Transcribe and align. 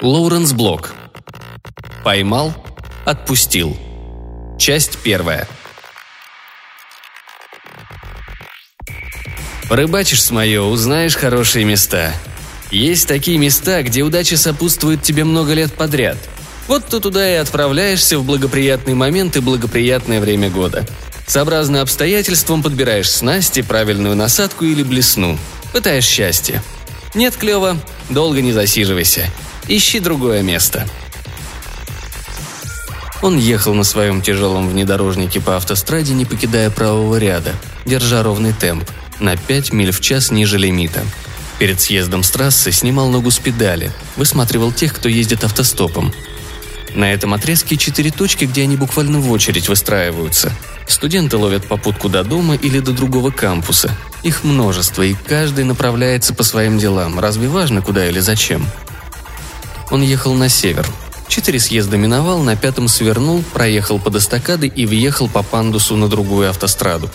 Лоуренс 0.00 0.52
Блок. 0.52 0.94
Поймал, 2.04 2.54
отпустил. 3.04 3.76
Часть 4.56 4.96
первая. 4.98 5.48
Порыбачишь 9.68 10.22
с 10.22 10.30
мое, 10.30 10.62
узнаешь 10.62 11.16
хорошие 11.16 11.64
места. 11.64 12.12
Есть 12.70 13.08
такие 13.08 13.38
места, 13.38 13.82
где 13.82 14.02
удача 14.02 14.36
сопутствует 14.36 15.02
тебе 15.02 15.24
много 15.24 15.52
лет 15.52 15.72
подряд. 15.72 16.16
Вот 16.68 16.86
ты 16.86 17.00
туда 17.00 17.28
и 17.28 17.34
отправляешься 17.34 18.20
в 18.20 18.24
благоприятный 18.24 18.94
момент 18.94 19.36
и 19.36 19.40
благоприятное 19.40 20.20
время 20.20 20.48
года. 20.48 20.86
Сообразно 21.26 21.80
обстоятельствам 21.80 22.62
подбираешь 22.62 23.10
снасти, 23.10 23.62
правильную 23.62 24.14
насадку 24.14 24.64
или 24.64 24.84
блесну. 24.84 25.36
Пытаешь 25.72 26.06
счастье. 26.06 26.62
Нет 27.14 27.34
клёва, 27.36 27.76
долго 28.10 28.40
не 28.42 28.52
засиживайся. 28.52 29.28
Ищи 29.70 30.00
другое 30.00 30.40
место. 30.40 30.88
Он 33.20 33.36
ехал 33.36 33.74
на 33.74 33.84
своем 33.84 34.22
тяжелом 34.22 34.66
внедорожнике 34.66 35.42
по 35.42 35.56
автостраде, 35.56 36.14
не 36.14 36.24
покидая 36.24 36.70
правого 36.70 37.16
ряда, 37.16 37.52
держа 37.84 38.22
ровный 38.22 38.54
темп, 38.54 38.88
на 39.20 39.36
5 39.36 39.74
миль 39.74 39.90
в 39.90 40.00
час 40.00 40.30
ниже 40.30 40.56
лимита. 40.56 41.04
Перед 41.58 41.82
съездом 41.82 42.22
с 42.22 42.30
трассы 42.30 42.72
снимал 42.72 43.08
ногу 43.10 43.30
с 43.30 43.38
педали, 43.38 43.92
высматривал 44.16 44.72
тех, 44.72 44.94
кто 44.94 45.10
ездит 45.10 45.44
автостопом. 45.44 46.14
На 46.94 47.12
этом 47.12 47.34
отрезке 47.34 47.76
четыре 47.76 48.10
точки, 48.10 48.46
где 48.46 48.62
они 48.62 48.76
буквально 48.76 49.20
в 49.20 49.30
очередь 49.30 49.68
выстраиваются. 49.68 50.50
Студенты 50.86 51.36
ловят 51.36 51.66
попутку 51.66 52.08
до 52.08 52.24
дома 52.24 52.54
или 52.54 52.80
до 52.80 52.92
другого 52.92 53.30
кампуса. 53.30 53.90
Их 54.22 54.44
множество, 54.44 55.02
и 55.02 55.14
каждый 55.26 55.64
направляется 55.64 56.32
по 56.32 56.42
своим 56.42 56.78
делам. 56.78 57.20
Разве 57.20 57.48
важно, 57.48 57.82
куда 57.82 58.08
или 58.08 58.20
зачем? 58.20 58.66
Он 59.90 60.02
ехал 60.02 60.34
на 60.34 60.48
север. 60.48 60.86
Четыре 61.28 61.58
съезда 61.58 61.96
миновал, 61.96 62.42
на 62.42 62.56
пятом 62.56 62.88
свернул, 62.88 63.42
проехал 63.52 63.98
под 63.98 64.16
эстакадой 64.16 64.68
и 64.74 64.86
въехал 64.86 65.28
по 65.28 65.42
пандусу 65.42 65.96
на 65.96 66.08
другую 66.08 66.48
автостраду. 66.50 67.10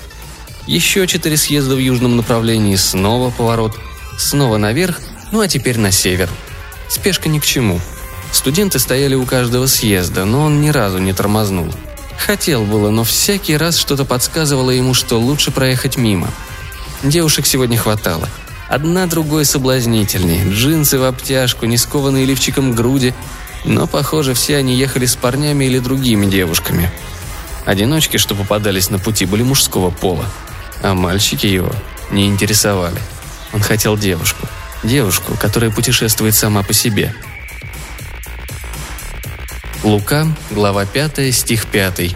Еще 0.65 1.05
четыре 1.07 1.37
съезда 1.37 1.75
в 1.75 1.79
южном 1.79 2.15
направлении, 2.15 2.75
снова 2.75 3.31
поворот, 3.31 3.77
снова 4.17 4.57
наверх, 4.57 4.99
ну 5.31 5.41
а 5.41 5.47
теперь 5.47 5.77
на 5.77 5.91
север. 5.91 6.29
Спешка 6.89 7.27
ни 7.27 7.39
к 7.39 7.45
чему. 7.45 7.79
Студенты 8.31 8.79
стояли 8.79 9.15
у 9.15 9.25
каждого 9.25 9.67
съезда, 9.67 10.25
но 10.25 10.45
он 10.45 10.61
ни 10.61 10.69
разу 10.69 10.99
не 10.99 11.13
тормознул. 11.13 11.67
Хотел 12.17 12.63
было, 12.63 12.89
но 12.89 13.03
всякий 13.03 13.57
раз 13.57 13.77
что-то 13.77 14.05
подсказывало 14.05 14.71
ему, 14.71 14.93
что 14.93 15.19
лучше 15.19 15.51
проехать 15.51 15.97
мимо. 15.97 16.29
Девушек 17.03 17.45
сегодня 17.45 17.77
хватало– 17.77 18.29
Одна 18.73 19.05
другой 19.05 19.45
соблазнительней, 19.45 20.51
джинсы 20.51 20.97
в 20.97 21.03
обтяжку, 21.03 21.67
не 21.67 21.77
скованные 21.77 22.25
лифчиком 22.25 22.73
груди, 22.73 23.13
но, 23.65 23.85
похоже, 23.85 24.33
все 24.33 24.57
они 24.57 24.75
ехали 24.75 25.05
с 25.05 25.15
парнями 25.15 25.65
или 25.65 25.77
другими 25.77 26.25
девушками. 26.25 26.89
Одиночки, 27.65 28.17
что 28.17 28.33
попадались 28.33 28.89
на 28.89 28.97
пути, 28.97 29.27
были 29.27 29.43
мужского 29.43 29.91
пола, 29.91 30.25
а 30.81 30.95
мальчики 30.95 31.45
его 31.45 31.71
не 32.09 32.25
интересовали. 32.25 32.99
Он 33.53 33.61
хотел 33.61 33.95
девушку. 33.95 34.47
Девушку, 34.81 35.37
которая 35.39 35.69
путешествует 35.69 36.33
сама 36.33 36.63
по 36.63 36.73
себе. 36.73 37.13
Лука, 39.83 40.25
глава 40.49 40.87
5, 40.87 41.31
стих 41.31 41.67
5. 41.67 42.15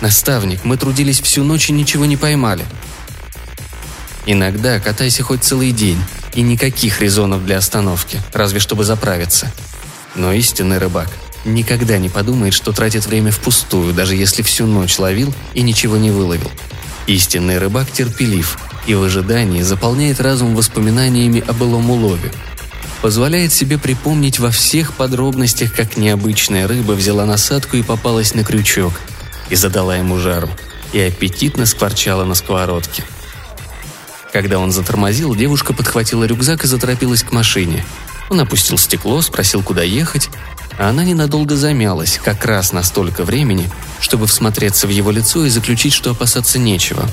«Наставник, 0.00 0.64
мы 0.64 0.76
трудились 0.76 1.20
всю 1.20 1.42
ночь 1.42 1.70
и 1.70 1.72
ничего 1.72 2.04
не 2.04 2.16
поймали. 2.16 2.64
Иногда 4.24 4.78
катайся 4.78 5.22
хоть 5.24 5.42
целый 5.42 5.72
день, 5.72 5.98
и 6.34 6.42
никаких 6.42 7.00
резонов 7.00 7.44
для 7.44 7.58
остановки, 7.58 8.20
разве 8.32 8.60
чтобы 8.60 8.84
заправиться. 8.84 9.52
Но 10.14 10.32
истинный 10.32 10.78
рыбак 10.78 11.08
никогда 11.44 11.98
не 11.98 12.08
подумает, 12.08 12.54
что 12.54 12.72
тратит 12.72 13.06
время 13.06 13.32
впустую, 13.32 13.92
даже 13.92 14.14
если 14.14 14.42
всю 14.42 14.66
ночь 14.66 14.98
ловил 14.98 15.34
и 15.54 15.62
ничего 15.62 15.96
не 15.96 16.10
выловил. 16.10 16.50
Истинный 17.08 17.58
рыбак 17.58 17.90
терпелив 17.90 18.58
и 18.86 18.94
в 18.94 19.02
ожидании 19.02 19.62
заполняет 19.62 20.20
разум 20.20 20.54
воспоминаниями 20.54 21.42
о 21.46 21.52
былом 21.52 21.90
улове. 21.90 22.30
Позволяет 23.00 23.52
себе 23.52 23.78
припомнить 23.78 24.38
во 24.38 24.52
всех 24.52 24.92
подробностях, 24.94 25.74
как 25.74 25.96
необычная 25.96 26.68
рыба 26.68 26.92
взяла 26.92 27.26
насадку 27.26 27.76
и 27.76 27.82
попалась 27.82 28.34
на 28.34 28.44
крючок, 28.44 28.92
и 29.50 29.56
задала 29.56 29.96
ему 29.96 30.18
жару, 30.18 30.48
и 30.92 31.00
аппетитно 31.00 31.66
скворчала 31.66 32.24
на 32.24 32.36
сковородке– 32.36 33.02
когда 34.32 34.58
он 34.58 34.72
затормозил, 34.72 35.34
девушка 35.34 35.74
подхватила 35.74 36.24
рюкзак 36.24 36.64
и 36.64 36.66
заторопилась 36.66 37.22
к 37.22 37.32
машине. 37.32 37.84
Он 38.30 38.40
опустил 38.40 38.78
стекло, 38.78 39.20
спросил, 39.20 39.62
куда 39.62 39.82
ехать, 39.82 40.30
а 40.78 40.88
она 40.88 41.04
ненадолго 41.04 41.54
замялась, 41.54 42.18
как 42.22 42.44
раз 42.46 42.72
на 42.72 42.82
столько 42.82 43.24
времени, 43.24 43.70
чтобы 44.00 44.26
всмотреться 44.26 44.86
в 44.86 44.90
его 44.90 45.10
лицо 45.10 45.44
и 45.44 45.50
заключить, 45.50 45.92
что 45.92 46.12
опасаться 46.12 46.58
нечего. 46.58 47.06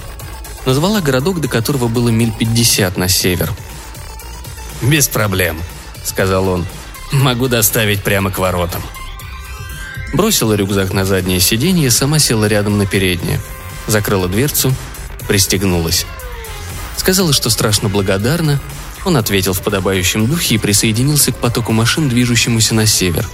Назвала 0.65 1.01
городок, 1.01 1.41
до 1.41 1.49
которого 1.49 1.89
было 1.89 2.09
миль 2.09 2.31
пятьдесят 2.31 2.95
на 2.95 3.09
север. 3.09 3.51
«Без 4.81 5.09
проблем»,— 5.09 5.61
сказал 6.05 6.47
он. 6.47 6.65
«Могу 7.11 7.49
доставить 7.49 8.01
прямо 8.01 8.31
к 8.31 8.39
воротам». 8.39 8.81
Бросила 10.13 10.53
рюкзак 10.53 10.93
на 10.93 11.05
заднее 11.05 11.41
сиденье, 11.41 11.91
сама 11.91 12.17
села 12.19 12.45
рядом 12.45 12.77
на 12.77 12.85
переднее. 12.85 13.41
Закрыла 13.87 14.27
дверцу, 14.27 14.73
пристегнулась. 15.27 16.05
Сказала, 16.99 17.31
что 17.31 17.49
страшно 17.49 17.87
благодарна. 17.87 18.59
Он 19.05 19.15
ответил 19.15 19.53
в 19.53 19.61
подобающем 19.61 20.27
духе 20.27 20.55
и 20.55 20.57
присоединился 20.57 21.31
к 21.31 21.37
потоку 21.37 21.71
машин, 21.71 22.09
движущемуся 22.09 22.75
на 22.75 22.85
север. 22.85 23.25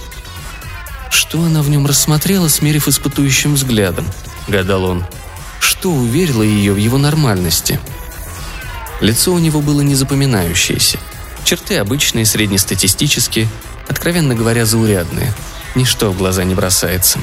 Что 1.10 1.42
она 1.42 1.62
в 1.62 1.68
нем 1.68 1.84
рассмотрела, 1.84 2.46
смерив 2.46 2.86
испытующим 2.86 3.54
взглядом? 3.54 4.06
Гадал 4.46 4.84
он. 4.84 5.04
Что 5.58 5.90
уверило 5.90 6.44
ее 6.44 6.74
в 6.74 6.76
его 6.76 6.96
нормальности? 6.96 7.80
Лицо 9.00 9.32
у 9.32 9.38
него 9.40 9.60
было 9.60 9.80
незапоминающееся. 9.80 11.00
Черты 11.42 11.78
обычные, 11.78 12.24
среднестатистические, 12.24 13.48
откровенно 13.88 14.36
говоря, 14.36 14.64
заурядные. 14.64 15.34
Ничто 15.74 16.12
в 16.12 16.16
глаза 16.16 16.44
не 16.44 16.54
бросается. 16.54 17.18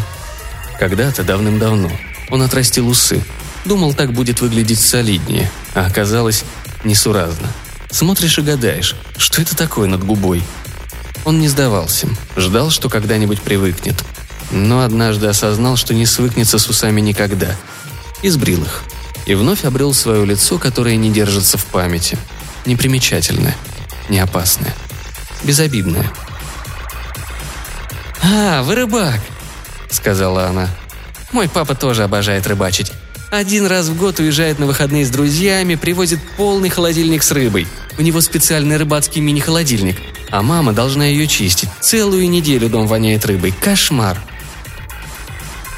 Когда-то, 0.78 1.24
давным-давно, 1.24 1.90
он 2.30 2.42
отрастил 2.42 2.90
усы– 2.90 3.24
Думал, 3.66 3.94
так 3.94 4.12
будет 4.12 4.42
выглядеть 4.42 4.80
солиднее, 4.80 5.50
а 5.74 5.86
оказалось 5.86 6.44
несуразно. 6.84 7.48
Смотришь 7.90 8.38
и 8.40 8.42
гадаешь, 8.42 8.96
что 9.18 9.42
это 9.42 9.56
такое 9.56 9.88
над 9.88 10.04
губой. 10.04 10.44
Он 11.26 11.40
не 11.40 11.48
сдавался, 11.48 12.08
ждал, 12.36 12.70
что 12.70 12.90
когда-нибудь 12.90 13.42
привыкнет. 13.42 14.04
Но 14.52 14.82
однажды 14.82 15.28
осознал, 15.28 15.78
что 15.78 15.94
не 15.94 16.06
свыкнется 16.06 16.60
с 16.60 16.68
усами 16.68 17.00
никогда. 17.00 17.56
Избрил 18.22 18.64
их. 18.64 18.84
И 19.26 19.36
вновь 19.36 19.64
обрел 19.64 19.94
свое 19.94 20.26
лицо, 20.26 20.58
которое 20.58 20.98
не 20.98 21.12
держится 21.12 21.58
в 21.58 21.66
памяти. 21.66 22.18
Непримечательное, 22.66 23.56
не 24.10 24.20
опасное, 24.20 24.74
безобидное. 25.44 26.12
«А, 28.22 28.64
вы 28.64 28.76
рыбак!»— 28.76 29.20
сказала 29.90 30.48
она. 30.48 30.68
«Мой 31.32 31.48
папа 31.48 31.76
тоже 31.76 32.04
обожает 32.04 32.48
рыбачить. 32.48 32.92
Один 33.34 33.66
раз 33.66 33.88
в 33.88 33.98
год 33.98 34.20
уезжает 34.20 34.60
на 34.60 34.68
выходные 34.68 35.04
с 35.04 35.10
друзьями, 35.10 35.74
привозит 35.74 36.20
полный 36.38 36.70
холодильник 36.70 37.24
с 37.24 37.32
рыбой. 37.32 37.66
У 37.98 38.04
него 38.04 38.22
специальный 38.22 38.78
рыбацкий 38.78 39.22
мини-холодильник. 39.22 39.98
А 40.30 40.44
мама 40.44 40.72
должна 40.72 41.06
ее 41.06 41.26
чистить. 41.26 41.68
Целую 41.82 42.30
неделю 42.30 42.70
дом 42.70 42.86
воняет 42.86 43.26
рыбой. 43.26 43.52
Кошмар. 43.60 44.22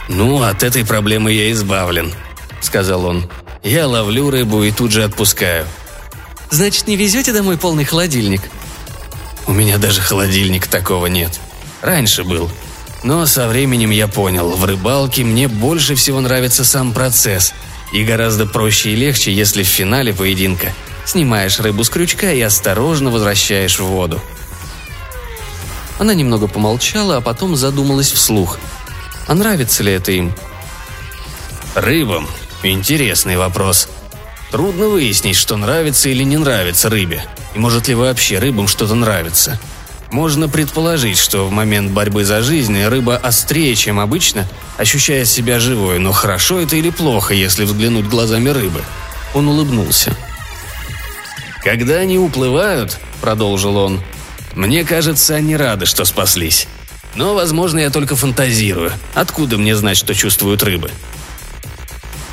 «Ну, 0.10 0.44
от 0.44 0.64
этой 0.64 0.86
проблемы 0.86 1.32
я 1.32 1.50
избавлен»,— 1.54 2.12
сказал 2.60 3.06
он. 3.06 3.32
«Я 3.64 3.88
ловлю 3.88 4.32
рыбу 4.32 4.62
и 4.62 4.72
тут 4.72 4.92
же 4.92 5.06
отпускаю». 5.06 5.66
«Значит, 6.50 6.88
не 6.88 6.98
везете 6.98 7.32
домой 7.32 7.58
полный 7.58 7.86
холодильник?» 7.86 8.42
«У 9.48 9.54
меня 9.54 9.78
даже 9.78 10.02
холодильника 10.02 10.70
такого 10.70 11.06
нет. 11.06 11.40
Раньше 11.82 12.26
был. 12.26 12.52
Но 13.06 13.28
со 13.28 13.48
временем 13.48 13.92
я 13.92 14.08
понял, 14.08 14.50
в 14.50 14.66
рыбалке 14.66 15.24
мне 15.24 15.48
больше 15.48 15.94
всего 15.94 16.22
нравится 16.22 16.66
сам 16.66 16.92
процесс. 16.92 17.54
И 17.94 18.04
гораздо 18.04 18.48
проще 18.48 18.94
и 18.94 18.96
легче, 18.96 19.32
если 19.32 19.62
в 19.62 19.68
финале 19.68 20.12
поединка 20.12 20.74
снимаешь 21.06 21.60
рыбу 21.60 21.84
с 21.84 21.90
крючка 21.92 22.32
и 22.32 22.42
осторожно 22.42 23.12
возвращаешь 23.12 23.80
в 23.80 23.86
воду. 23.86 24.20
Она 26.00 26.16
немного 26.16 26.48
помолчала, 26.48 27.18
а 27.18 27.22
потом 27.22 27.56
задумалась 27.56 28.12
вслух. 28.12 28.58
А 29.28 29.36
нравится 29.36 29.84
ли 29.84 29.92
это 29.92 30.12
им? 30.12 30.34
Рыбам? 31.76 32.28
Интересный 32.64 33.38
вопрос. 33.38 33.88
Трудно 34.50 34.88
выяснить, 34.88 35.36
что 35.36 35.58
нравится 35.58 36.10
или 36.10 36.24
не 36.24 36.38
нравится 36.38 36.90
рыбе. 36.90 37.24
И 37.54 37.60
может 37.60 37.88
ли 37.88 37.94
вообще 37.94 38.40
рыбам 38.40 38.68
что-то 38.68 38.96
нравится. 38.96 39.60
Можно 40.16 40.48
предположить, 40.48 41.18
что 41.18 41.46
в 41.46 41.52
момент 41.52 41.92
борьбы 41.92 42.24
за 42.24 42.42
жизнь 42.42 42.82
рыба 42.86 43.18
острее, 43.18 43.76
чем 43.76 44.00
обычно, 44.00 44.48
ощущая 44.78 45.26
себя 45.26 45.60
живой, 45.60 46.00
но 46.00 46.14
хорошо 46.14 46.62
это 46.62 46.78
или 46.78 46.90
плохо, 46.90 47.34
если 47.34 47.66
взглянуть 47.66 48.08
глазами 48.08 48.48
рыбы. 48.48 48.82
Он 49.34 49.50
улыбнулся. 49.50 50.16
«Когда 51.62 51.96
они 51.96 52.18
уплывают»,— 52.18 52.98
продолжил 53.22 53.76
он,— 53.76 54.02
Мне 54.56 54.86
кажется, 54.86 55.36
они 55.36 55.58
рады, 55.58 55.86
что 55.86 56.06
спаслись. 56.06 56.70
Но, 57.16 57.34
возможно, 57.36 57.80
я 57.80 57.90
только 57.90 58.16
фантазирую. 58.16 58.94
Откуда 59.16 59.58
мне 59.58 59.76
знать, 59.76 59.98
что 59.98 60.16
чувствуют 60.16 60.64
рыбы? 60.64 60.92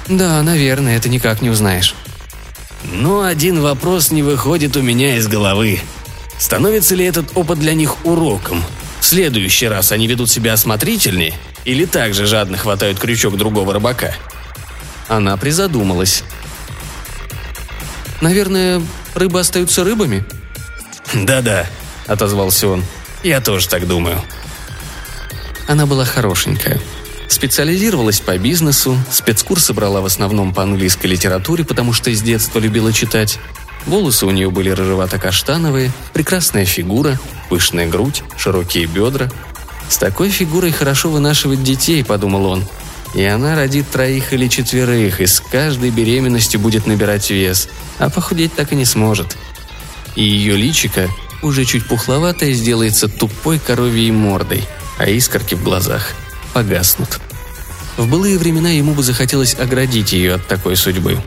Да, 0.07 0.41
наверное, 0.45 0.97
это 0.97 1.09
никак 1.09 1.43
не 1.43 1.51
узнаешь. 1.51 1.97
Но 2.85 3.23
один 3.23 3.61
вопрос 3.61 4.13
не 4.13 4.23
выходит 4.23 4.77
у 4.77 4.83
меня 4.83 5.17
из 5.17 5.27
головы. 5.27 5.81
Становится 6.43 6.97
ли 6.97 7.05
этот 7.05 7.37
опыт 7.37 7.61
для 7.61 7.73
них 7.73 8.05
уроком? 8.05 8.65
В 8.99 9.05
следующий 9.05 9.69
раз 9.69 9.93
они 9.93 10.09
ведут 10.09 10.29
себя 10.29 10.55
осмотрительнее 10.55 11.35
или 11.65 11.85
также 11.85 12.27
жадно 12.27 12.59
хватают 12.59 12.99
крючок 12.99 13.37
другого 13.37 13.73
рыбака? 13.73 14.13
Она 15.07 15.37
призадумалась. 15.37 16.25
Наверное, 18.21 18.83
рыбы 19.15 19.39
остаются 19.39 19.85
рыбами? 19.85 20.25
Да-да, 21.15 21.65
отозвался 22.09 22.67
он. 22.67 22.85
Я 23.23 23.41
тоже 23.41 23.69
так 23.69 23.87
думаю. 23.87 24.21
Она 25.69 25.87
была 25.87 26.05
хорошенькая. 26.05 26.81
Специализировалась 27.29 28.19
по 28.19 28.37
бизнесу, 28.37 28.99
спецкурсы 29.13 29.73
брала 29.75 30.01
в 30.01 30.07
основном 30.07 30.53
по 30.53 30.65
английской 30.65 31.07
литературе, 31.07 31.65
потому 31.65 31.93
что 31.93 32.13
с 32.13 32.21
детства 32.21 32.59
любила 32.59 32.93
читать. 32.93 33.39
Волосы 33.87 34.27
у 34.27 34.31
нее 34.31 34.51
были 34.51 34.71
рыжевато-каштановые, 34.71 35.91
прекрасная 36.13 36.65
фигура, 36.65 37.19
пышная 37.49 37.89
грудь, 37.89 38.23
широкие 38.37 38.87
бедра. 38.87 39.29
«С 39.89 39.99
такой 39.99 40.31
фигурой 40.31 40.73
хорошо 40.73 41.11
вынашивать 41.11 41.63
детей»,— 41.63 42.05
подумал 42.05 42.47
он. 42.47 42.65
«И 43.15 43.25
она 43.25 43.57
родит 43.57 43.91
троих 43.91 44.33
или 44.33 44.49
четверых, 44.49 45.21
и 45.21 45.27
с 45.27 45.41
каждой 45.41 45.91
беременностью 45.91 46.61
будет 46.61 46.87
набирать 46.87 47.31
вес, 47.31 47.69
а 47.99 48.09
похудеть 48.09 48.55
так 48.55 48.73
и 48.73 48.77
не 48.77 48.85
сможет». 48.85 49.37
И 50.15 50.23
ее 50.23 50.57
личико, 50.57 51.09
уже 51.43 51.65
чуть 51.65 51.87
пухловатое, 51.87 52.53
сделается 52.53 53.09
тупой 53.09 53.59
коровьей 53.59 54.11
мордой— 54.11 54.65
а 54.99 55.09
искорки 55.09 55.55
в 55.55 55.63
глазах 55.63 56.11
погаснут. 56.53 57.19
В 57.97 58.09
былые 58.09 58.39
времена 58.39 58.71
ему 58.71 58.95
бы 58.95 59.03
захотелось 59.03 59.55
оградить 59.59 60.13
ее 60.13 60.35
от 60.35 60.47
такой 60.47 60.77
судьбы. 60.77 61.19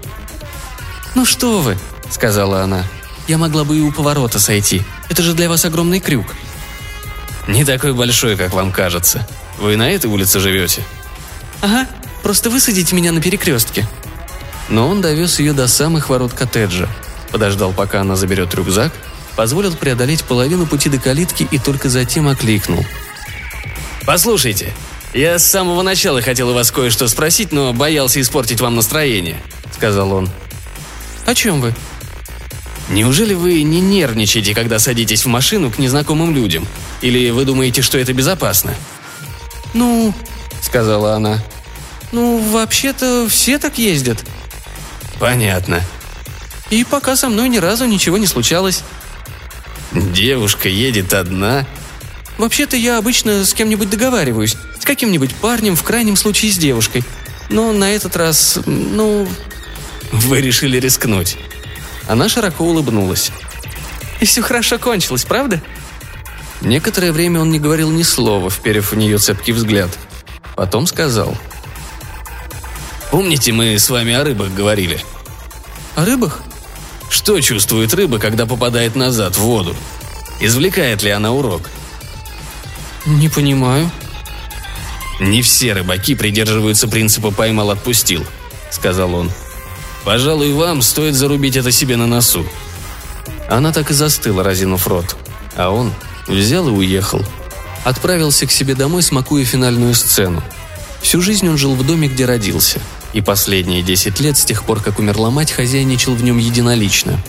«Ну 1.14 1.26
что 1.26 1.60
вы»,— 1.60 1.78
сказала 2.16 2.62
она,— 2.62 2.84
«я 3.28 3.38
могла 3.38 3.64
бы 3.64 3.78
и 3.78 3.82
у 3.82 3.92
поворота 3.92 4.40
сойти. 4.40 4.82
Это 5.10 5.22
же 5.22 5.34
для 5.34 5.50
вас 5.50 5.66
огромный 5.66 6.00
крюк». 6.00 6.26
«Не 7.48 7.64
такой 7.64 7.94
большой, 7.94 8.36
как 8.36 8.54
вам 8.54 8.72
кажется. 8.72 9.28
Вы 9.60 9.78
на 9.78 9.92
этой 9.92 10.08
улице 10.08 10.40
живете?» 10.40 10.84
«Ага, 11.62 11.88
просто 12.24 12.50
высадите 12.50 12.96
меня 12.96 13.12
на 13.12 13.22
перекрестке». 13.22 13.88
Но 14.68 14.88
он 14.88 15.02
довез 15.02 15.40
ее 15.40 15.54
до 15.54 15.68
самых 15.68 16.10
ворот 16.10 16.34
коттеджа, 16.34 16.90
подождал, 17.32 17.72
пока 17.72 18.02
она 18.02 18.16
заберет 18.16 18.56
рюкзак, 18.56 18.92
позволил 19.36 19.76
преодолеть 19.76 20.24
половину 20.24 20.66
пути 20.66 20.90
до 20.90 20.98
калитки 20.98 21.48
и 21.52 21.60
только 21.60 21.88
затем 21.88 22.28
окликнул— 22.28 22.84
«Послушайте, 24.06 24.72
я 25.16 25.40
с 25.40 25.48
самого 25.48 25.82
начала 25.82 26.22
хотел 26.22 26.50
у 26.50 26.54
вас 26.54 26.70
кое-что 26.70 27.08
спросить, 27.08 27.52
но 27.52 27.74
боялся 27.74 28.22
испортить 28.22 28.62
вам 28.62 28.76
настроение»,— 28.76 29.42
сказал 29.74 30.14
он. 30.14 30.30
«О 31.26 31.34
чем 31.34 31.60
вы?» 31.60 31.74
«Неужели 32.90 33.34
вы 33.34 33.64
не 33.64 33.82
нервничаете, 33.82 34.54
когда 34.54 34.80
садитесь 34.80 35.26
в 35.26 35.28
машину 35.28 35.72
к 35.72 35.80
незнакомым 35.80 36.36
людям? 36.36 36.68
Или 37.02 37.30
вы 37.32 37.46
думаете, 37.46 37.82
что 37.82 37.98
это 37.98 38.14
безопасно?» 38.14 38.76
«Ну...»— 39.74 40.14
сказала 40.62 41.16
она. 41.16 41.44
«Ну, 42.12 42.38
вообще-то 42.38 43.28
все 43.30 43.58
так 43.58 43.78
ездят». 43.78 44.24
«Понятно». 45.20 45.82
«И 46.70 46.84
пока 46.84 47.16
со 47.16 47.30
мной 47.30 47.50
ни 47.50 47.58
разу 47.58 47.86
ничего 47.86 48.18
не 48.18 48.28
случалось». 48.28 48.84
«Девушка 49.92 50.70
едет 50.70 51.14
одна», 51.14 51.66
Вообще-то 52.38 52.76
я 52.76 52.98
обычно 52.98 53.46
с 53.46 53.54
кем-нибудь 53.54 53.90
договариваюсь, 53.90 54.58
с 54.80 54.84
каким-нибудь 54.84 55.34
парнем, 55.36 55.76
в 55.76 55.84
крайнем 55.84 56.18
случае 56.18 56.52
с 56.52 56.58
девушкой. 56.58 57.04
Но 57.50 57.72
на 57.72 57.92
этот 57.92 58.16
раз, 58.18 58.60
ну... 58.66 59.28
Вы 60.12 60.42
решили 60.42 60.80
рискнуть. 60.80 61.38
Она 62.08 62.30
широко 62.30 62.64
улыбнулась. 62.66 63.32
И 64.20 64.26
все 64.26 64.42
хорошо 64.42 64.78
кончилось, 64.80 65.26
правда? 65.26 65.62
Некоторое 66.62 67.12
время 67.12 67.42
он 67.42 67.52
не 67.52 67.60
говорил 67.60 67.92
ни 67.92 68.04
слова, 68.04 68.50
вперев 68.50 68.92
в 68.92 68.98
нее 68.98 69.18
цепкий 69.18 69.52
взгляд. 69.52 69.90
Потом 70.56 70.88
сказал. 70.88 71.36
«Помните, 73.12 73.52
мы 73.52 73.78
с 73.78 73.90
вами 73.90 74.14
о 74.14 74.24
рыбах 74.24 74.52
говорили?» 74.54 75.04
«О 75.96 76.06
рыбах?» 76.06 76.42
«Что 77.10 77.40
чувствует 77.40 77.94
рыба, 77.94 78.20
когда 78.20 78.46
попадает 78.46 78.96
назад 78.96 79.36
в 79.36 79.42
воду? 79.42 79.76
Извлекает 80.40 81.04
ли 81.04 81.12
она 81.12 81.32
урок?» 81.32 81.70
«Не 83.06 83.30
понимаю». 83.30 83.90
«Не 85.20 85.42
все 85.42 85.74
рыбаки 85.74 86.16
придерживаются 86.16 86.88
принципа 86.88 87.32
«поймал-отпустил»,— 87.32 88.26
сказал 88.72 89.14
он. 89.14 89.32
«Пожалуй, 90.06 90.54
вам 90.54 90.84
стоит 90.84 91.16
зарубить 91.16 91.58
это 91.58 91.72
себе 91.72 91.98
на 91.98 92.06
носу». 92.06 92.46
Она 93.50 93.74
так 93.74 93.92
и 93.92 93.94
застыла, 93.94 94.44
разинув 94.44 94.88
рот. 94.88 95.16
А 95.56 95.72
он 95.72 95.92
взял 96.28 96.68
и 96.68 96.72
уехал. 96.72 97.22
Отправился 97.84 98.48
к 98.48 98.52
себе 98.52 98.76
домой, 98.76 99.02
смакуя 99.02 99.44
финальную 99.44 99.94
сцену. 99.96 100.44
Всю 101.02 101.22
жизнь 101.22 101.48
он 101.50 101.58
жил 101.58 101.76
в 101.76 101.86
доме, 101.86 102.08
где 102.08 102.26
родился. 102.26 102.80
И 103.14 103.22
последние 103.22 103.82
десять 103.82 104.20
лет, 104.20 104.38
с 104.38 104.46
тех 104.46 104.64
пор, 104.64 104.82
как 104.82 105.00
умерла 105.00 105.30
мать, 105.30 105.52
хозяйничал 105.52 106.16
в 106.16 106.24
нем 106.24 106.38
единолично. 106.38 107.20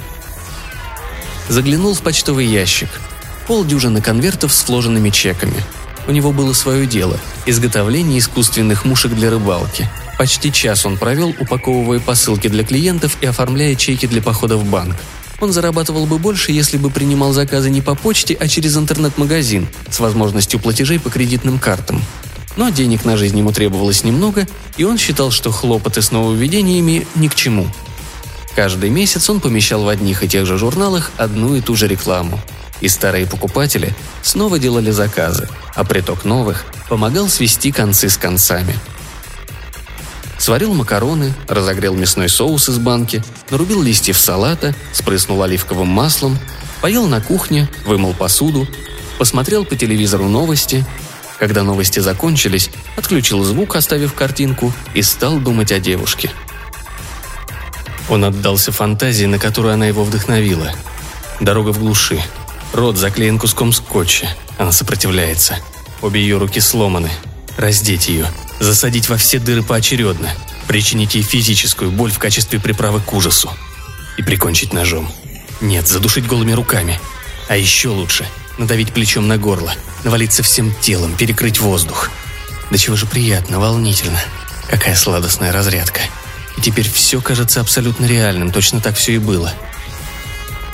Заглянул 1.48 1.94
в 1.94 2.00
почтовый 2.02 2.46
ящик– 2.46 2.88
полдюжины 3.46 4.02
конвертов 4.02 4.52
с 4.52 4.64
сложенными 4.64 5.10
чеками. 5.10 5.62
У 6.08 6.10
него 6.10 6.32
было 6.32 6.52
свое 6.52 6.86
дело– 6.86 7.18
изготовление 7.46 8.18
искусственных 8.18 8.84
мушек 8.84 9.12
для 9.12 9.30
рыбалки. 9.30 9.88
Почти 10.18 10.50
час 10.50 10.86
он 10.86 10.96
провел, 10.96 11.34
упаковывая 11.38 12.00
посылки 12.00 12.48
для 12.48 12.64
клиентов 12.64 13.18
и 13.20 13.26
оформляя 13.26 13.74
чеки 13.74 14.06
для 14.06 14.22
похода 14.22 14.56
в 14.56 14.64
банк. 14.64 14.96
Он 15.40 15.52
зарабатывал 15.52 16.06
бы 16.06 16.18
больше, 16.18 16.52
если 16.52 16.78
бы 16.78 16.90
принимал 16.90 17.32
заказы 17.32 17.68
не 17.68 17.82
по 17.82 17.94
почте, 17.94 18.34
а 18.34 18.48
через 18.48 18.76
интернет-магазин 18.76 19.68
с 19.90 20.00
возможностью 20.00 20.58
платежей 20.58 20.98
по 20.98 21.10
кредитным 21.10 21.58
картам. 21.58 22.02
Но 22.56 22.70
денег 22.70 23.04
на 23.04 23.18
жизнь 23.18 23.36
ему 23.36 23.52
требовалось 23.52 24.02
немного, 24.02 24.46
и 24.78 24.84
он 24.84 24.96
считал, 24.96 25.30
что 25.30 25.50
хлопоты 25.50 26.00
с 26.00 26.10
нововведениями 26.10 27.06
ни 27.14 27.28
к 27.28 27.34
чему. 27.34 27.66
Каждый 28.54 28.88
месяц 28.88 29.28
он 29.28 29.40
помещал 29.40 29.82
в 29.84 29.88
одних 29.88 30.22
и 30.22 30.28
тех 30.28 30.46
же 30.46 30.56
журналах 30.56 31.10
одну 31.18 31.54
и 31.56 31.60
ту 31.60 31.76
же 31.76 31.86
рекламу– 31.86 32.40
и 32.80 32.88
старые 32.88 33.26
покупатели 33.26 33.94
снова 34.22 34.58
делали 34.58 34.90
заказы, 34.90 35.48
а 35.74 35.84
приток 35.84 36.24
новых 36.24 36.64
помогал 36.88 37.28
свести 37.28 37.72
концы 37.72 38.08
с 38.08 38.16
концами. 38.16 38.74
Сварил 40.38 40.74
макароны, 40.74 41.34
разогрел 41.48 41.94
мясной 41.94 42.28
соус 42.28 42.68
из 42.68 42.78
банки, 42.78 43.22
нарубил 43.50 43.82
листьев 43.82 44.18
салата, 44.18 44.74
спрыснул 44.92 45.42
оливковым 45.42 45.88
маслом, 45.88 46.38
поел 46.80 47.06
на 47.06 47.20
кухне, 47.20 47.68
вымыл 47.84 48.12
посуду, 48.14 48.66
посмотрел 49.18 49.64
по 49.64 49.76
телевизору 49.76 50.28
новости. 50.28 50.84
Когда 51.38 51.62
новости 51.62 52.00
закончились, 52.00 52.70
отключил 52.96 53.44
звук, 53.44 53.76
оставив 53.76 54.14
картинку, 54.14 54.72
и 54.94 55.02
стал 55.02 55.38
думать 55.38 55.72
о 55.72 55.78
девушке. 55.78 56.30
Он 58.08 58.24
отдался 58.24 58.72
фантазии, 58.72 59.26
на 59.26 59.38
которую 59.38 59.74
она 59.74 59.86
его 59.86 60.04
вдохновила. 60.04 60.72
Дорога 61.40 61.70
в 61.70 61.78
глуши, 61.78 62.22
Рот 62.72 62.96
заклеен 62.96 63.38
куском 63.38 63.72
скотча. 63.72 64.28
Она 64.58 64.72
сопротивляется. 64.72 65.58
Обе 66.02 66.20
ее 66.20 66.38
руки 66.38 66.60
сломаны. 66.60 67.10
Раздеть 67.56 68.08
ее. 68.08 68.26
Засадить 68.60 69.08
во 69.08 69.16
все 69.16 69.38
дыры 69.38 69.62
поочередно. 69.62 70.30
Причинить 70.66 71.14
ей 71.14 71.22
физическую 71.22 71.90
боль 71.90 72.10
в 72.10 72.18
качестве 72.18 72.58
приправы 72.58 73.00
к 73.00 73.12
ужасу. 73.12 73.50
И 74.16 74.22
прикончить 74.22 74.72
ножом. 74.72 75.12
Нет, 75.60 75.86
задушить 75.88 76.26
голыми 76.26 76.52
руками. 76.52 77.00
А 77.48 77.56
еще 77.56 77.88
лучше– 77.88 78.26
надавить 78.58 78.92
плечом 78.92 79.28
на 79.28 79.38
горло, 79.38 79.72
навалиться 80.04 80.42
всем 80.42 80.74
телом, 80.80 81.14
перекрыть 81.16 81.60
воздух. 81.60 82.10
Да 82.70 82.78
чего 82.78 82.96
же 82.96 83.06
приятно, 83.06 83.60
волнительно. 83.60 84.20
Какая 84.68 84.96
сладостная 84.96 85.52
разрядка. 85.52 86.00
И 86.56 86.60
теперь 86.60 86.90
все 86.90 87.20
кажется 87.20 87.60
абсолютно 87.60 88.06
реальным, 88.06 88.50
точно 88.50 88.80
так 88.80 88.96
все 88.96 89.12
и 89.12 89.18
было. 89.18 89.52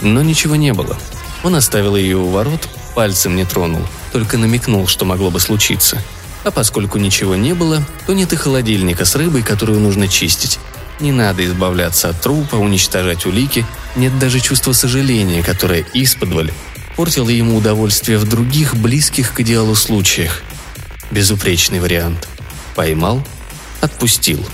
Но 0.00 0.22
ничего 0.22 0.56
не 0.56 0.72
было. 0.72 0.98
Он 1.42 1.54
оставил 1.56 1.96
ее 1.96 2.16
у 2.16 2.28
ворот, 2.28 2.68
пальцем 2.94 3.36
не 3.36 3.44
тронул, 3.44 3.86
только 4.12 4.38
намекнул, 4.38 4.86
что 4.86 5.04
могло 5.04 5.30
бы 5.30 5.40
случиться. 5.40 6.02
А 6.44 6.50
поскольку 6.50 6.98
ничего 6.98 7.36
не 7.36 7.54
было, 7.54 7.82
то 8.06 8.14
нет 8.14 8.32
и 8.32 8.36
холодильника 8.36 9.04
с 9.04 9.14
рыбой, 9.14 9.42
которую 9.42 9.80
нужно 9.80 10.08
чистить. 10.08 10.58
Не 11.00 11.12
надо 11.12 11.44
избавляться 11.44 12.08
от 12.08 12.20
трупа, 12.20 12.56
уничтожать 12.56 13.26
улики, 13.26 13.64
нет 13.96 14.18
даже 14.18 14.40
чувства 14.40 14.72
сожаления, 14.72 15.42
которое 15.42 15.84
исподволь 15.94 16.52
портило 16.96 17.30
ему 17.30 17.56
удовольствие 17.56 18.18
в 18.18 18.28
других, 18.28 18.76
близких 18.76 19.32
к 19.32 19.40
идеалу 19.40 19.74
случаях. 19.74 20.42
Безупречный 21.10 21.80
вариант. 21.80 22.28
Поймал, 22.74 23.26
отпустил. 23.80 24.44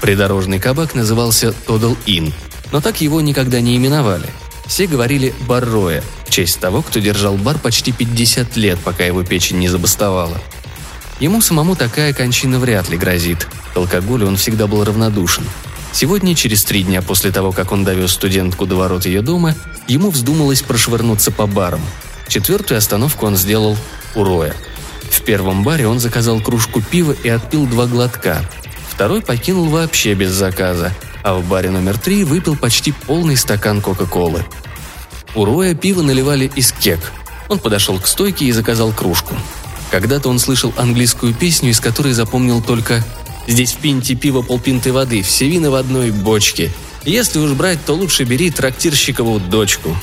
Придорожный 0.00 0.60
кабак 0.60 0.94
назывался 0.94 1.52
«Тодал 1.52 1.96
Inn», 2.06 2.32
но 2.72 2.80
так 2.80 3.00
его 3.00 3.20
никогда 3.20 3.60
не 3.60 3.76
именовали. 3.76 4.28
Все 4.66 4.86
говорили 4.86 5.34
«Барроя» 5.40 6.02
в 6.28 6.30
честь 6.30 6.60
того, 6.60 6.82
кто 6.82 7.00
держал 7.00 7.36
бар 7.36 7.58
почти 7.58 7.90
50 7.90 8.56
лет, 8.56 8.78
пока 8.84 9.04
его 9.04 9.24
печень 9.24 9.58
не 9.58 9.68
забастовала. 9.68 10.38
Ему 11.20 11.40
самому 11.40 11.74
такая 11.74 12.12
кончина 12.12 12.58
вряд 12.58 12.90
ли 12.90 12.98
грозит. 12.98 13.48
К 13.72 13.78
алкоголю 13.78 14.26
он 14.26 14.36
всегда 14.36 14.66
был 14.66 14.84
равнодушен. 14.84 15.44
Сегодня, 15.92 16.34
через 16.34 16.64
три 16.64 16.82
дня 16.82 17.00
после 17.00 17.32
того, 17.32 17.50
как 17.52 17.72
он 17.72 17.82
довез 17.82 18.12
студентку 18.12 18.66
до 18.66 18.76
ворот 18.76 19.06
ее 19.06 19.22
дома, 19.22 19.54
ему 19.88 20.10
вздумалось 20.10 20.60
прошвырнуться 20.60 21.32
по 21.32 21.46
барам. 21.46 21.80
Четвертую 22.28 22.76
остановку 22.76 23.26
он 23.26 23.36
сделал 23.38 23.76
у 24.14 24.22
Роя. 24.22 24.54
В 25.10 25.22
первом 25.22 25.64
баре 25.64 25.88
он 25.88 25.98
заказал 25.98 26.40
кружку 26.40 26.82
пива 26.82 27.16
и 27.24 27.30
отпил 27.30 27.66
два 27.66 27.86
глотка. 27.86 28.44
Второй 28.90 29.22
покинул 29.22 29.70
вообще 29.70 30.12
без 30.12 30.30
заказа, 30.32 30.92
а 31.22 31.36
в 31.36 31.48
баре 31.48 31.70
номер 31.70 31.96
три 31.96 32.22
выпил 32.22 32.54
почти 32.54 32.92
полный 32.92 33.36
стакан 33.38 33.80
Кока-Колы. 33.80 34.44
У 35.38 35.44
Роя 35.44 35.72
пиво 35.72 36.02
наливали 36.02 36.50
из 36.56 36.72
кек. 36.72 36.98
Он 37.48 37.60
подошел 37.60 38.00
к 38.00 38.08
стойке 38.08 38.46
и 38.46 38.50
заказал 38.50 38.90
кружку. 38.90 39.36
Когда-то 39.92 40.28
он 40.30 40.40
слышал 40.40 40.74
английскую 40.76 41.32
песню, 41.32 41.70
из 41.70 41.78
которой 41.78 42.12
запомнил 42.12 42.60
только 42.60 43.04
«Здесь 43.46 43.74
в 43.74 43.76
пинте 43.76 44.16
пива 44.16 44.42
полпинты 44.42 44.92
воды, 44.92 45.22
все 45.22 45.48
вина 45.48 45.70
в 45.70 45.76
одной 45.76 46.10
бочке. 46.10 46.72
Если 47.04 47.38
уж 47.38 47.52
брать, 47.52 47.78
то 47.86 47.92
лучше 47.92 48.24
бери 48.24 48.50
трактирщикову 48.50 49.38
дочку». 49.38 49.96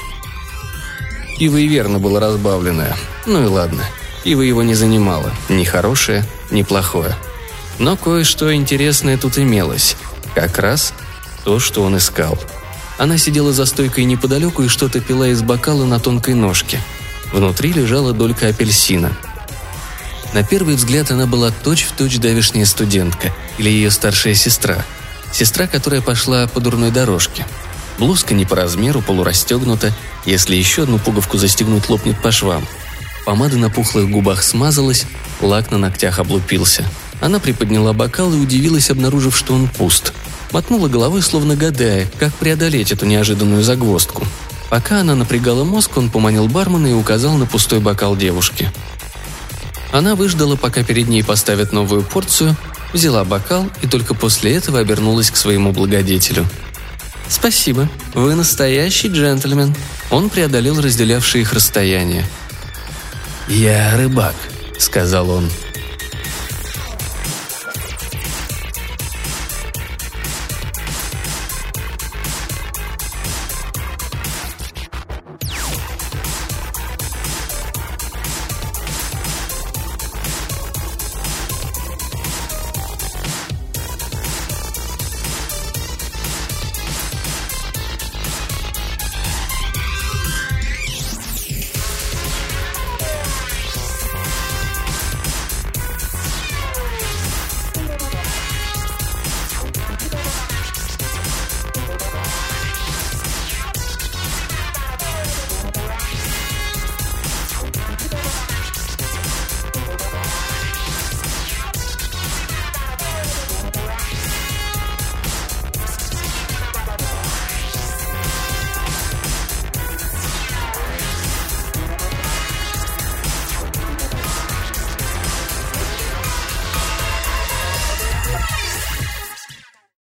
Пиво 1.38 1.58
и 1.58 1.68
верно 1.68 2.00
было 2.00 2.22
разбавленное. 2.22 2.96
Ну 3.25 3.44
и 3.44 3.48
ладно. 3.48 3.84
Пиво 4.24 4.42
его 4.42 4.63
не 4.63 4.74
занимало. 4.74 5.34
Ни 5.50 5.65
хорошее, 5.65 6.24
ни 6.50 6.63
плохое. 6.63 7.13
Но 7.77 7.98
кое-что 7.98 8.56
интересное 8.56 9.18
тут 9.18 9.38
имелось. 9.38 9.98
Как 10.34 10.60
раз 10.60 10.94
то, 11.44 11.60
что 11.60 11.84
он 11.84 11.98
искал. 11.98 12.39
Она 12.98 13.18
сидела 13.18 13.54
за 13.54 13.66
стойкой 13.66 14.06
неподалеку 14.06 14.64
и 14.64 14.68
что-то 14.68 15.00
пила 15.02 15.28
из 15.28 15.42
бокала 15.42 15.86
на 15.86 16.00
тонкой 16.00 16.34
ножке. 16.34 16.82
Внутри 17.34 17.74
лежала 17.74 18.14
долька 18.14 18.48
апельсина– 18.48 19.12
на 20.36 20.44
первый 20.44 20.75
взгляд 20.75 21.12
она 21.12 21.28
была 21.28 21.50
точь-в-точь 21.50 22.16
точь 22.16 22.20
давешняя 22.20 22.66
студентка 22.66 23.32
или 23.58 23.70
ее 23.70 23.90
старшая 23.90 24.36
сестра. 24.36 24.84
Сестра, 25.32 25.66
которая 25.66 26.02
пошла 26.02 26.46
по 26.46 26.60
дурной 26.60 26.92
дорожке. 26.92 27.48
Блузка 28.00 28.34
не 28.34 28.44
по 28.44 28.58
размеру, 28.58 29.02
полурастегнута. 29.02 29.94
Если 30.25 30.58
еще 30.58 30.84
одну 30.84 31.00
пуговку 31.00 31.38
застегнуть, 31.38 31.88
лопнет 31.88 32.22
по 32.22 32.34
швам. 32.34 32.68
Помада 33.25 33.58
на 33.58 33.70
пухлых 33.70 34.10
губах 34.10 34.44
смазалась, 34.44 35.06
лак 35.40 35.72
на 35.72 35.78
ногтях 35.78 36.20
облупился. 36.20 36.84
Она 37.22 37.40
приподняла 37.40 37.94
бокал 37.94 38.34
и 38.34 38.38
удивилась, 38.38 38.90
обнаружив, 38.90 39.38
что 39.38 39.54
он 39.54 39.70
пуст. 39.70 40.12
Мотнула 40.56 40.88
головой, 40.88 41.22
словно 41.22 41.58
гадая, 41.58 42.08
как 42.18 42.34
преодолеть 42.34 42.94
эту 42.94 43.06
неожиданную 43.06 43.62
загвоздку. 43.62 44.26
Пока 44.70 45.02
она 45.02 45.14
напрягала 45.14 45.66
мозг, 45.66 45.98
он 45.98 46.10
поманил 46.10 46.48
бармена 46.48 46.88
и 46.88 46.94
указал 46.94 47.34
на 47.34 47.46
пустой 47.46 47.82
бокал 47.82 48.16
девушки. 48.16 48.72
Она 49.92 50.16
выждала, 50.16 50.56
пока 50.56 50.82
перед 50.82 51.10
ней 51.10 51.26
поставят 51.26 51.74
новую 51.74 52.04
порцию, 52.04 52.56
взяла 52.94 53.26
бокал 53.26 53.70
и 53.82 53.88
только 53.88 54.14
после 54.14 54.56
этого 54.56 54.80
обернулась 54.80 55.30
к 55.30 55.36
своему 55.36 55.74
благодетелю. 55.74 56.48
«Спасибо. 57.28 57.90
Вы 58.14 58.36
настоящий 58.36 59.10
джентльмен». 59.10 59.76
Он 60.10 60.30
преодолел 60.30 60.80
разделявшие 60.80 61.42
их 61.42 61.52
расстояние. 61.52 62.26
«Я 63.50 63.98
рыбак»,— 63.98 64.36
сказал 64.80 65.32
он. 65.32 65.50